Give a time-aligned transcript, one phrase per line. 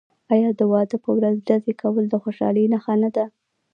[0.33, 3.25] آیا د واده په ورځ ډزې کول د خوشحالۍ نښه نه ده؟